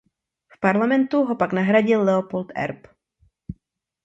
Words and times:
V 0.47 0.55
parlamentu 0.65 1.21
ho 1.27 1.35
pak 1.43 1.53
nahradil 1.53 2.03
Leopold 2.03 2.51
Erb. 2.65 2.87